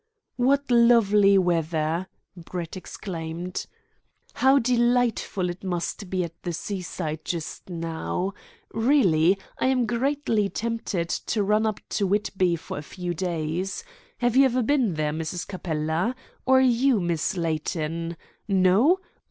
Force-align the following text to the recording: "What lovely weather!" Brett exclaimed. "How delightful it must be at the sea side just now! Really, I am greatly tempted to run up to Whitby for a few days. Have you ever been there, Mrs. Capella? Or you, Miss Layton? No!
"What 0.37 0.71
lovely 0.71 1.37
weather!" 1.37 2.07
Brett 2.35 2.75
exclaimed. 2.75 3.67
"How 4.33 4.57
delightful 4.57 5.47
it 5.51 5.63
must 5.63 6.09
be 6.09 6.23
at 6.23 6.41
the 6.41 6.53
sea 6.53 6.81
side 6.81 7.23
just 7.23 7.69
now! 7.69 8.33
Really, 8.73 9.37
I 9.59 9.67
am 9.67 9.85
greatly 9.85 10.49
tempted 10.49 11.07
to 11.09 11.43
run 11.43 11.67
up 11.67 11.79
to 11.89 12.07
Whitby 12.07 12.55
for 12.55 12.79
a 12.79 12.81
few 12.81 13.13
days. 13.13 13.83
Have 14.17 14.35
you 14.35 14.45
ever 14.45 14.63
been 14.63 14.95
there, 14.95 15.13
Mrs. 15.13 15.47
Capella? 15.47 16.15
Or 16.47 16.59
you, 16.59 16.99
Miss 16.99 17.37
Layton? 17.37 18.17
No! 18.47 19.01